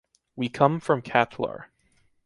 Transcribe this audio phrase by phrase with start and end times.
[0.35, 1.67] We come from Catllar.